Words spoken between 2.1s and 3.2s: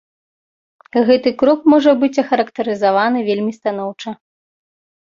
ахарактарызаваны